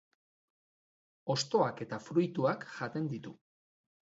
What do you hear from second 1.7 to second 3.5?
eta fruituak jaten ditu.